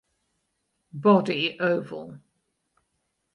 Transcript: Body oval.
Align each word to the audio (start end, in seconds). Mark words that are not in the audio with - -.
Body 0.97 1.59
oval. 1.59 2.17